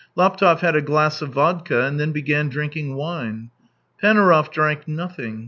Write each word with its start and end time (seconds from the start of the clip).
Laptev 0.17 0.61
had 0.61 0.75
a 0.75 0.81
glass 0.81 1.21
of 1.21 1.29
vodka, 1.29 1.83
and 1.85 1.99
then 1.99 2.11
began 2.11 2.49
drinking 2.49 2.95
wine. 2.95 3.51
Panaurov 4.01 4.49
drank 4.49 4.87
nothing. 4.87 5.39